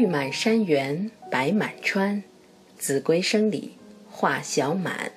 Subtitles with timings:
[0.00, 2.22] 绿满山原，白满川，
[2.78, 3.74] 子规声里
[4.10, 5.12] 话小满。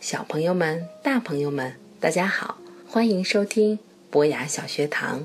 [0.00, 3.78] 小朋友们、大朋友们，大家好，欢迎收听
[4.10, 5.24] 博雅小学堂。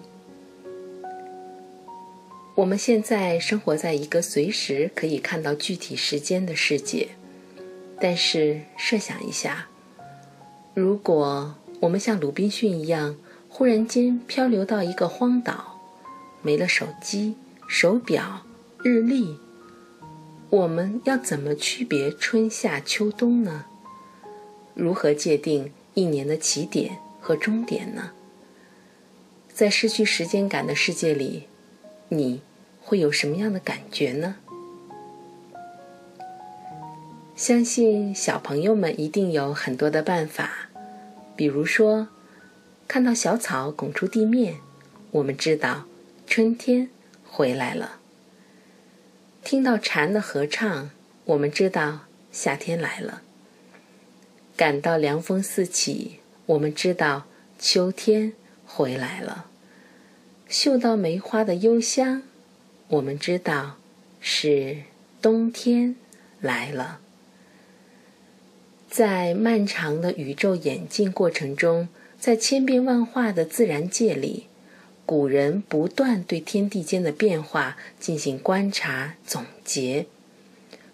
[2.53, 7.07] 我们现在生活在一个随时可以看到具体时间的世界，
[7.99, 9.67] 但是设想一下，
[10.75, 13.17] 如果我们像鲁滨逊一样，
[13.49, 15.79] 忽然间漂流到一个荒岛，
[16.43, 17.33] 没了手机、
[17.67, 18.43] 手表、
[18.81, 19.37] 日历，
[20.49, 23.65] 我们要怎么区别春夏秋冬呢？
[24.73, 28.11] 如何界定一年的起点和终点呢？
[29.53, 31.43] 在失去时间感的世界里，
[32.07, 32.41] 你？
[32.81, 34.37] 会有什么样的感觉呢？
[37.35, 40.69] 相信小朋友们一定有很多的办法，
[41.35, 42.07] 比如说，
[42.87, 44.55] 看到小草拱出地面，
[45.11, 45.83] 我们知道
[46.25, 46.89] 春天
[47.23, 47.98] 回来了；
[49.49, 50.91] 听到蝉的合唱，
[51.25, 53.23] 我们知道夏天来了；
[54.55, 57.25] 感到凉风四起，我们知道
[57.57, 58.33] 秋天
[58.63, 59.47] 回来了；
[60.47, 62.21] 嗅到梅花的幽香。
[62.89, 63.79] 我们知道，
[64.21, 64.83] 是
[65.19, 65.95] 冬天
[66.39, 66.99] 来了。
[68.87, 71.89] 在漫长的宇宙演进过程中，
[72.19, 74.45] 在千变万化的自然界里，
[75.09, 80.05] 古人不断对天地间的变化进行观察总结，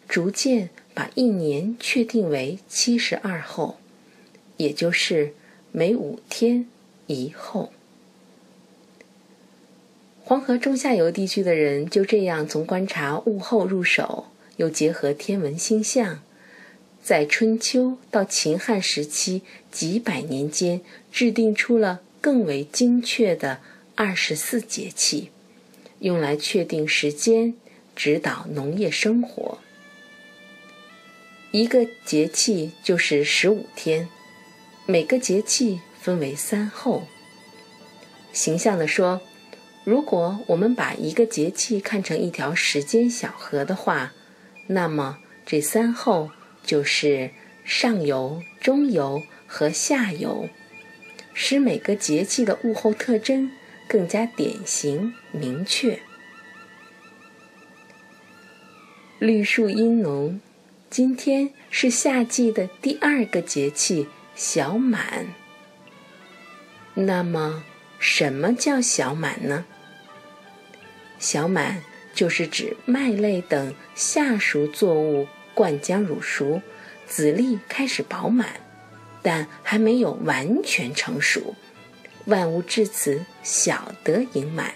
[0.08, 3.78] 逐渐把一年确定为七十二候，
[4.56, 5.34] 也就是
[5.74, 6.66] 每五天
[7.08, 7.74] 一候。
[10.24, 16.22] 黄河中下游地区的人就这样从观察物候入手，又结合天文星象，
[17.04, 20.80] 在春秋到秦汉时期几百年间，
[21.12, 23.60] 制定出了更为精确的
[23.98, 25.32] 二十四节气，
[26.00, 27.54] 用来确定时间，
[27.96, 29.60] 指导农业生活。
[31.52, 34.10] 一个节气就是十五天，
[34.86, 37.08] 每个节气分为三候。
[38.34, 39.22] 形象地说。
[39.86, 44.14] 如果我们把一个节气看成一条时间小河的话，
[44.66, 46.32] 那么这三候
[46.64, 47.30] 就是
[47.64, 50.50] 上游、中游和下游，
[51.36, 53.52] 使每个节气的物候特征
[53.88, 56.00] 更加典型明确。
[59.20, 60.40] 绿树阴浓，
[60.90, 65.28] 今天是夏季的第二个节气小满。
[66.94, 67.64] 那么，
[67.98, 69.66] 什么叫小满呢？
[71.18, 71.82] 小满
[72.14, 76.62] 就是指麦类等夏熟作物灌浆乳熟，
[77.08, 78.60] 籽粒开始饱满，
[79.22, 81.56] 但还没有完全成熟，
[82.26, 84.74] 万物至此小得盈满。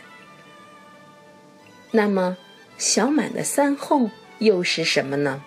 [1.92, 2.38] 那么，
[2.78, 5.44] 小满的三候又是什么呢？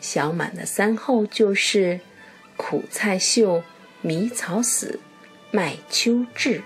[0.00, 2.00] 小满的三候就是
[2.56, 3.62] 苦菜秀、
[4.00, 4.98] 迷草死、
[5.50, 6.62] 麦秋至。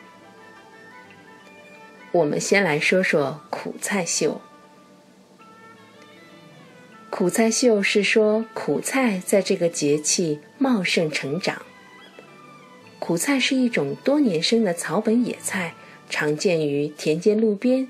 [2.12, 4.40] 我们先来说说苦菜秀。
[7.10, 11.62] 苦菜秀是说苦菜在这个节气茂盛成长。
[12.98, 15.74] 苦菜是一种多年生的草本野菜，
[16.08, 17.88] 常见于田间路边，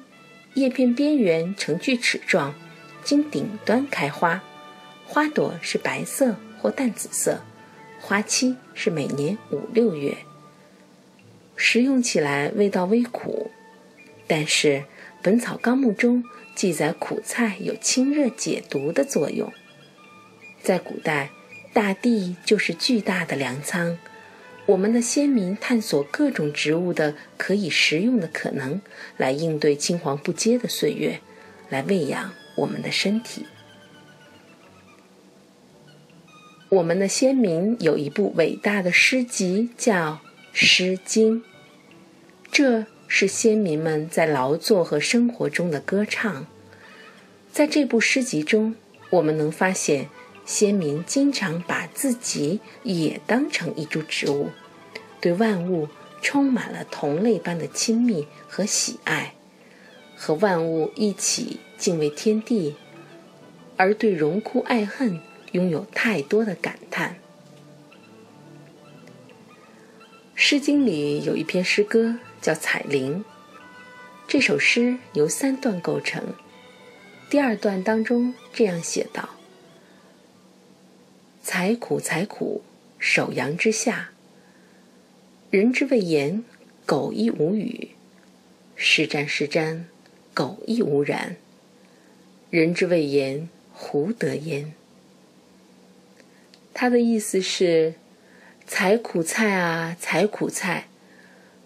[0.54, 2.54] 叶片边缘呈锯齿状，
[3.02, 4.42] 经顶端开花，
[5.06, 7.42] 花朵是白色或淡紫色，
[8.00, 10.16] 花期是每年五六月。
[11.54, 13.50] 食用起来味道微苦。
[14.26, 14.68] 但是，
[15.22, 16.24] 《本草纲目》中
[16.54, 19.52] 记载苦菜有清热解毒的作用。
[20.60, 21.30] 在古代，
[21.72, 23.98] 大地就是巨大的粮仓，
[24.66, 28.80] 我们的先民探索各种植物的可以食用的可能，
[29.16, 31.20] 来应对青黄不接的岁月，
[31.68, 33.46] 来喂养我们的身体。
[36.68, 40.12] 我们的先民有一部伟大的诗集，叫
[40.52, 41.42] 《诗经》，
[42.50, 42.86] 这。
[43.08, 46.44] 是先民们在劳作和生活中的歌唱。
[47.52, 48.74] 在这部诗集中，
[49.10, 50.08] 我们能发现，
[50.46, 54.50] 先民经常把自己也当成一株植物，
[55.20, 55.90] 对万物
[56.22, 59.34] 充满了同类般的亲密和喜爱，
[60.16, 62.76] 和万物一起敬畏天地，
[63.76, 65.20] 而对荣枯爱恨
[65.52, 67.18] 拥有太多的感叹。
[70.38, 72.18] 《诗经》里有一篇诗歌。
[72.46, 73.24] 叫彩铃。
[74.28, 76.22] 这首诗由三段构成。
[77.28, 79.30] 第二段当中这样写道
[81.48, 82.62] ：“采苦采苦，
[82.98, 84.10] 首阳之下。
[85.50, 86.42] 人之谓言，
[86.84, 87.90] 苟亦无语；
[88.74, 89.82] 是瞻是瞻，
[90.34, 91.36] 苟亦无然。
[92.50, 94.74] 人之谓言，胡得焉？”
[96.74, 97.94] 他的意思是：
[98.66, 100.88] 采苦菜啊，采苦菜，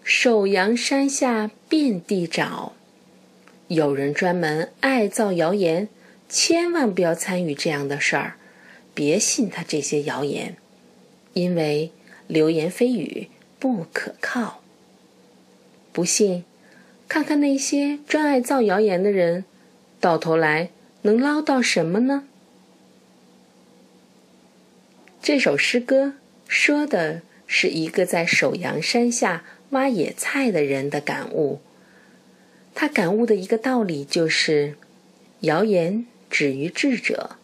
[0.03, 2.73] 首阳山下遍地找。
[3.67, 5.89] 有人专门爱造谣言，
[6.29, 8.35] 千万不要参与这样的事儿，
[8.93, 10.57] 别信他这些谣言，
[11.33, 11.91] 因为
[12.27, 13.29] 流言蜚语
[13.59, 14.61] 不可靠。
[15.91, 16.45] 不信，
[17.07, 19.45] 看看那些专爱造谣言的人，
[19.99, 20.69] 到头来
[21.01, 22.27] 能捞到什么呢？
[25.21, 26.15] 这首诗歌
[26.47, 31.61] 说的是一个在首阳山下挖野菜的人的感悟。
[32.73, 34.75] 他感悟的一个道理就是：
[35.41, 37.37] 谣言止于智者，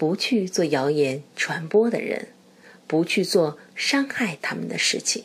[0.00, 2.28] 不去做谣言传播的人，
[2.86, 5.24] 不去做伤害他们的事情。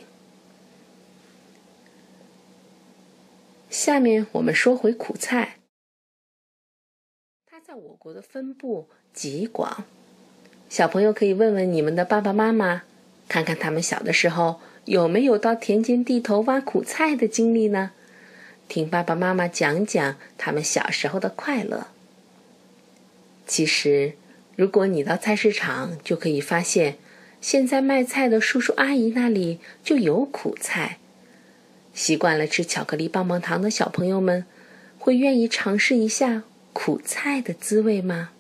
[3.70, 5.60] 下面我们说回苦菜，
[7.46, 9.86] 它在我国的分布极广。
[10.68, 12.84] 小朋友可以问问你们的爸爸妈妈，
[13.30, 17.92] 看看他们小的时候有没有到田间地头挖苦菜的经历呢？
[18.68, 21.88] 听爸爸妈妈讲讲他们小时候的快乐。
[23.48, 24.18] 其实，
[24.56, 26.98] 如果你到菜市场，就可以发现，
[27.42, 30.98] 现在卖菜的叔叔阿姨那里就有苦菜。
[31.94, 34.46] 习惯了吃巧克力棒棒糖的小朋友们，
[34.98, 36.44] 会愿意尝试一下
[36.74, 38.32] 苦菜的滋味吗？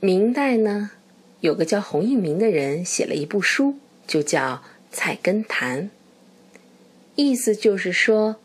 [0.00, 0.92] 明代呢，
[1.40, 3.76] 有个叫洪应明的人写了一部书，
[4.06, 4.56] 就叫
[4.90, 5.84] 《菜根谭》。
[7.16, 8.36] 意思就是说，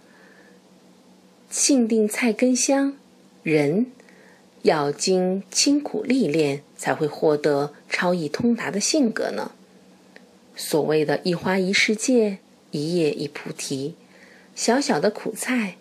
[1.49, 2.97] 性定菜根香，
[3.45, 3.85] 人
[4.63, 9.51] 要经清苦历练，才会获得超逸通达的性格呢。
[10.55, 12.39] 所谓的一花一世界，
[12.71, 13.93] 一叶一菩提，
[14.55, 15.75] 小小的苦菜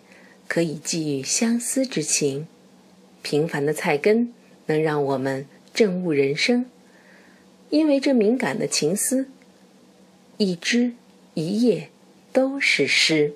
[0.47, 2.45] 可以寄予相思之情，
[3.23, 4.31] 平凡的菜根
[4.67, 5.47] 能让我们。
[5.73, 6.67] 正悟人生，
[7.69, 9.27] 因为这敏感的情思，
[10.37, 10.93] 一枝
[11.33, 11.89] 一叶
[12.31, 13.33] 都是诗。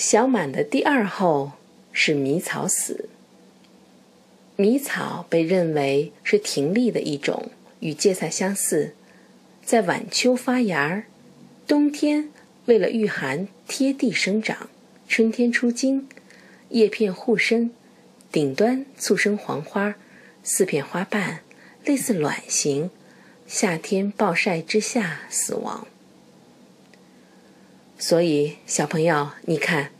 [0.00, 1.52] 小满的第二后
[1.92, 3.10] 是迷草死。
[4.56, 7.50] 迷草被认为是庭立的一种，
[7.80, 8.94] 与芥菜相似，
[9.62, 11.04] 在晚秋发芽，
[11.66, 12.30] 冬天
[12.64, 14.70] 为了御寒贴地生长，
[15.06, 16.08] 春天出茎，
[16.70, 17.70] 叶片互生。
[18.32, 19.96] 顶端簇生黄花，
[20.42, 21.40] 四片花瓣
[21.84, 22.90] 类似卵形，
[23.46, 25.86] 夏天暴晒之下死亡。
[28.00, 29.90] 所以，小朋友，你看，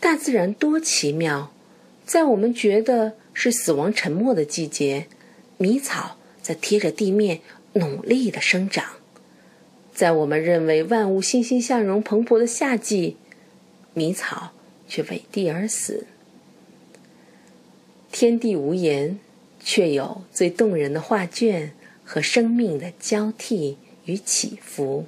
[0.00, 1.52] 大自然多奇妙！
[2.04, 5.06] 在我们觉得是死亡沉默的季节，
[5.56, 7.40] 迷草在贴着地面
[7.74, 8.96] 努力的生长；
[9.94, 13.16] 在我们认为万物欣欣向荣、蓬勃的夏季，
[13.94, 14.50] 迷草
[14.88, 16.08] 却萎地而死。
[18.10, 19.20] 天地无言，
[19.60, 21.72] 却有最动人的画卷
[22.04, 25.06] 和生命的交替与起伏。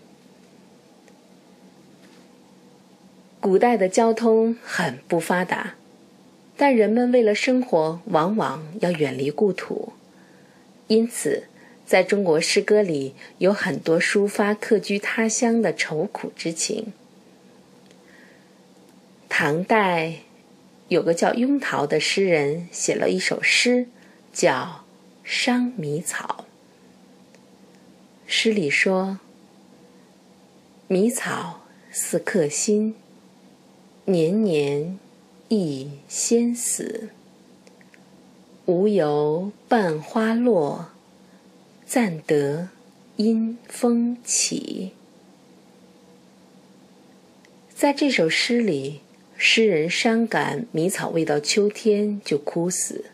[3.40, 5.75] 古代的交通很不发达，
[6.57, 9.92] 但人们为了生活，往往要远离故土，
[10.87, 11.45] 因此，
[11.87, 16.92] 在中国诗歌里有很多抒发客居他乡的愁苦之情。
[19.28, 20.18] 唐代。
[20.88, 23.88] 有个叫雍陶的诗人写了一首诗，
[24.33, 24.52] 叫
[25.23, 26.47] 《伤迷草》。
[28.26, 29.18] 诗里说
[30.88, 32.95] ：“迷草似客心，
[34.09, 34.99] 年年
[35.49, 37.11] 亦先死。
[38.65, 40.91] 无由半花落，
[41.85, 42.71] 暂得
[43.17, 44.93] 阴风起。”
[47.75, 49.00] 在这首诗里。
[49.41, 53.05] 诗人伤感迷草未到秋天就枯死，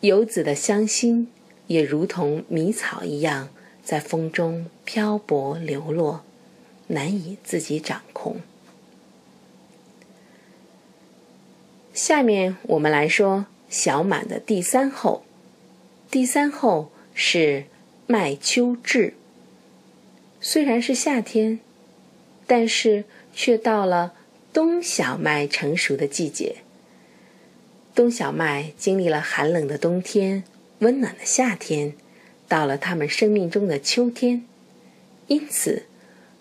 [0.00, 1.28] 游子的乡心
[1.68, 3.50] 也如同迷草一样，
[3.84, 6.24] 在风中漂泊流落，
[6.88, 8.40] 难以自己掌控。
[11.92, 15.24] 下面我们来说小满的第三候，
[16.10, 17.64] 第三候是
[18.06, 19.14] 麦秋至。
[20.40, 21.60] 虽然是夏天，
[22.46, 23.04] 但是
[23.34, 24.14] 却到了。
[24.52, 26.56] 冬小麦成熟的季节，
[27.94, 30.42] 冬小麦经历了寒冷的冬天、
[30.80, 31.94] 温暖的夏天，
[32.48, 34.44] 到了他们生命中的秋天。
[35.28, 35.84] 因此，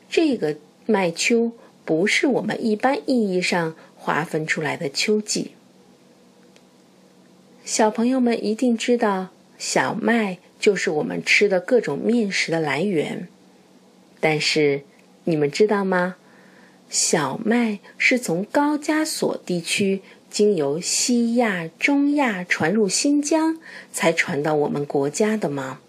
[0.09, 1.51] 这个麦秋
[1.85, 3.75] 不是我们一般意义上
[4.09, 5.51] 划分出来的秋季。
[7.63, 9.27] 小朋友们一定知道，
[9.59, 13.27] 小麦就是我们吃的各种面食的来源。
[14.19, 14.81] 但是，
[15.25, 16.15] 你们知道吗？
[16.89, 23.59] 小麦是从高加索地区经由西亚、中亚传入新疆，
[23.91, 25.81] 才传到我们国家的吗？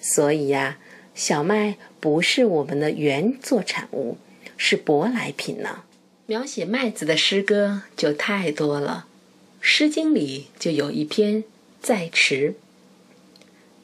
[0.00, 0.78] 所以呀，
[1.14, 4.16] 小麦不是我们的原作产物，
[4.56, 5.82] 是舶来品呢。
[6.28, 9.06] 描写麦子的诗歌就太多了，
[9.60, 11.44] 《诗经》里就有一篇
[11.80, 12.56] 《在池》。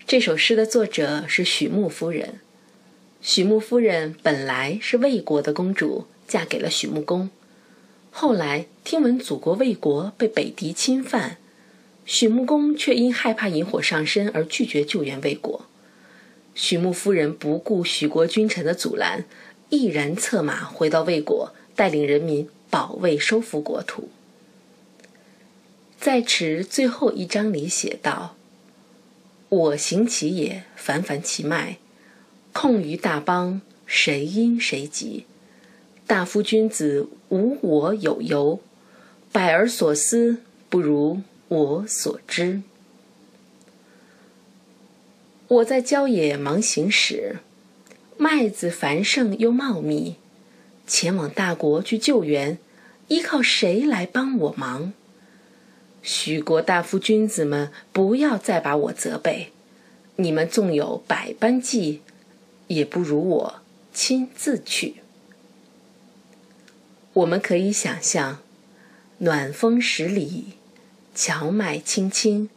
[0.08, 2.40] 这首诗的作者是许穆夫人。
[3.20, 7.30] 许穆夫人本来是魏国的公主，嫁给了许穆公。
[8.10, 11.36] 后来听闻祖国魏国被北狄侵犯，
[12.04, 15.66] 许穆公却因害怕引火上身而拒绝救援魏国。
[16.56, 19.24] 许穆夫人不顾许国君臣的阻拦，
[19.68, 21.54] 毅然策马回到魏国。
[21.74, 24.08] 带领人民保卫、收复国土。
[26.00, 28.36] 在池最后一章里写道
[29.48, 31.78] ：“我行其也，繁繁其脉，
[32.52, 35.26] 控于大邦，谁因谁及？
[36.06, 38.60] 大夫君子无我有由，
[39.30, 40.38] 百而所思
[40.68, 42.62] 不如我所知。”
[45.48, 47.36] 我在郊野忙行时，
[48.16, 50.16] 麦子繁盛又茂密。
[50.92, 52.58] 前往大国去救援，
[53.08, 54.92] 依靠谁来帮我忙？
[56.02, 59.52] 许国大夫君子们，不要再把我责备。
[60.16, 62.02] 你们纵有百般计，
[62.66, 63.62] 也不如我
[63.94, 64.96] 亲自去。
[67.14, 68.40] 我们可以想象，
[69.16, 70.58] 暖风十里，
[71.14, 72.50] 荞麦青青，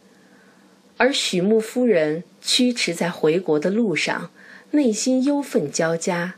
[0.97, 4.29] 而许穆夫人驱驰在回国的路上，
[4.71, 6.35] 内心忧愤交加。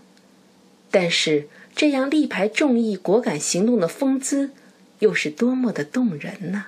[0.91, 1.49] 但是。
[1.77, 4.49] 这样力排众议、果敢行动的风姿，
[4.97, 6.65] 又是多么的动人呢？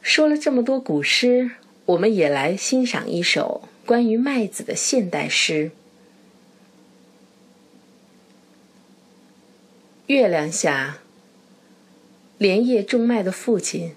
[0.00, 1.50] 说了这么多古诗，
[1.86, 5.72] 我们也来欣赏一首关于麦子的现代诗。
[10.06, 10.98] 月亮下，
[12.38, 13.96] 连夜种麦的父亲，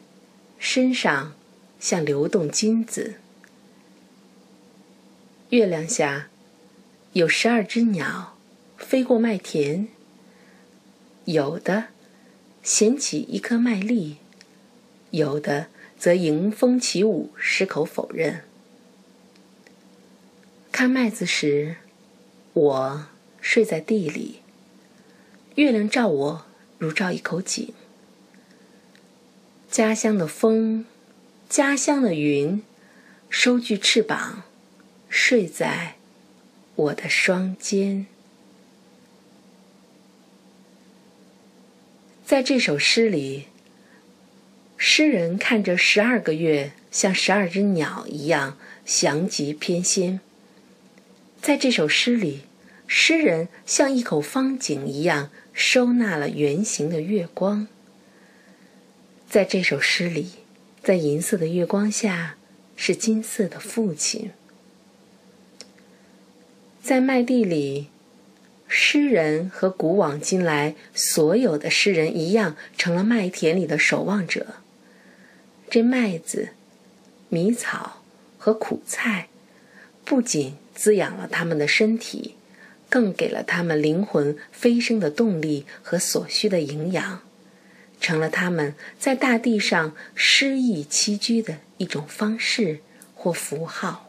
[0.57, 1.35] 身上
[1.79, 3.17] 像流动金子。
[5.51, 6.29] 月亮下。
[7.15, 8.35] 有十二只鸟
[8.77, 9.87] 飞过麦田，
[11.23, 11.85] 有的
[12.61, 14.17] 衔起一颗麦粒，
[15.11, 15.67] 有的
[15.97, 18.43] 则迎风起舞，矢口否认。
[20.73, 21.77] 看麦子时，
[22.51, 23.07] 我
[23.39, 24.41] 睡在地里，
[25.55, 26.45] 月亮照我
[26.77, 27.73] 如照一口井。
[29.71, 30.85] 家乡的风，
[31.47, 32.61] 家乡的云，
[33.29, 34.43] 收据翅膀，
[35.07, 35.94] 睡在。
[36.75, 38.05] 我的双肩，
[42.25, 43.45] 在这首诗里，
[44.75, 50.19] 诗人看着十二个月像十二只鸟一样翔极翩跹。
[51.41, 52.41] 在这首诗里，
[52.87, 57.67] 诗人像一口方井一样收纳了圆形的月光。
[59.29, 60.31] 在这首诗里，
[60.83, 62.35] 在银色的月光下，
[62.75, 64.31] 是金色的父亲。
[66.85, 67.87] 在麦地里，
[68.67, 74.57] 诗人和古往今来所有的诗人一样，成了麦田里的守望者。
[75.67, 76.49] 这麦子、
[77.27, 78.03] 米草
[78.37, 79.29] 和苦菜，
[80.03, 82.35] 不仅滋养了他们的身体，
[82.87, 87.23] 更给了他们灵魂飞升的动力和所需的营养，
[87.99, 92.81] 成了他们在大地上诗意栖居的一种方式
[93.15, 94.04] 或符号。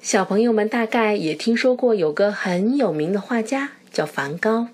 [0.00, 4.68] 小朋友们大概也听说过有个很有名的画家叫梵高，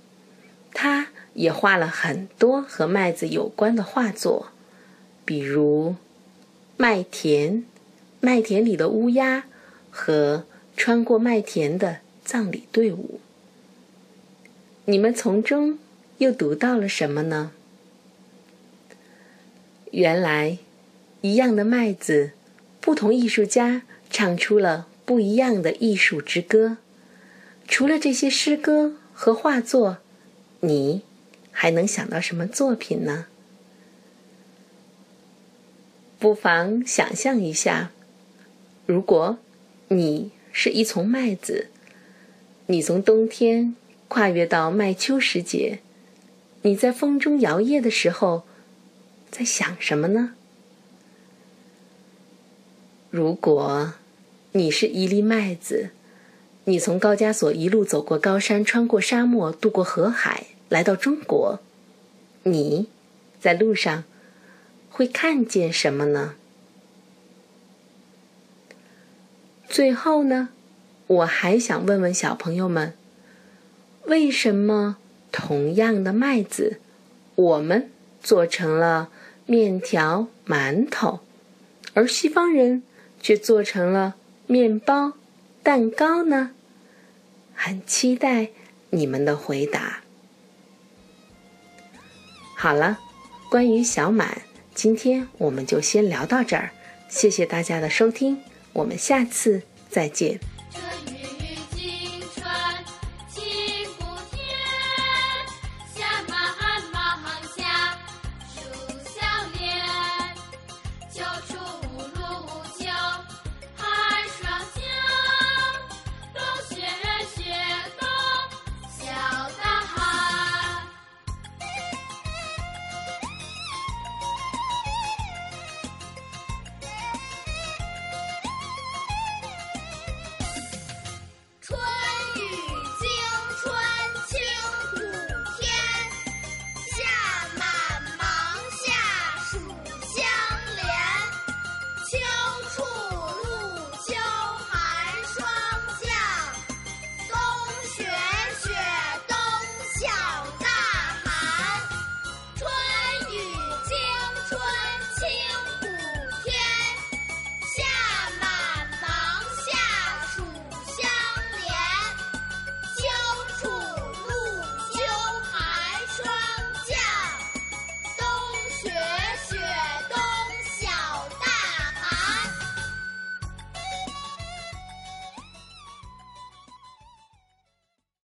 [0.73, 4.49] 他也画了很多和麦子有关的画作，
[5.25, 5.97] 比如
[6.77, 7.65] 麦田、
[8.21, 9.45] 麦田里的乌鸦
[9.91, 10.45] 和
[10.77, 13.19] 穿过麦田的葬礼队伍。
[14.85, 15.79] 你们从中
[16.19, 17.51] 又读到了什么呢？
[19.91, 20.59] 原来，
[21.23, 22.33] 一样的麦子，
[22.81, 24.87] 不同艺术家唱出了。
[25.05, 26.79] 不一样的艺术之歌，
[27.69, 29.99] 除了这些诗歌和画作，
[30.61, 31.03] 你
[31.51, 33.27] 还能想到什么作品呢？
[36.19, 37.91] 不妨想象一下，
[38.87, 39.39] 如果
[39.89, 41.69] 你是一丛麦子，
[42.69, 43.77] 你从冬天
[44.09, 45.81] 跨越到麦秋时节，
[46.63, 48.45] 你在风中摇曳的时候，
[49.31, 50.35] 在想什么呢？
[53.11, 53.95] 如果。
[54.57, 55.91] 你是一粒麦子，
[56.67, 61.59] 你从高加索一路走过高山，穿过沙漠，渡过河海，来到中国。
[62.45, 62.87] 你
[63.41, 64.05] 在路上
[64.91, 66.37] 会看见什么呢？
[69.69, 70.51] 最后呢，
[71.09, 72.95] 我还想问问小朋友们，
[74.05, 74.99] 为什么
[75.33, 76.79] 同样的麦子，
[77.35, 77.91] 我们
[78.23, 79.11] 做成了
[79.47, 81.19] 面条、馒头，
[81.95, 82.85] 而西方人
[83.21, 84.15] 却做成了
[84.47, 85.15] 面包、
[85.63, 86.51] 蛋糕呢？
[87.55, 88.51] 很期待
[88.91, 90.01] 你们的回答。
[92.57, 92.99] 好了，
[93.51, 94.43] 关于小满，
[94.75, 96.71] 今天我们就先聊到这儿。
[97.09, 100.41] 谢谢大家的收听，我们下次再见。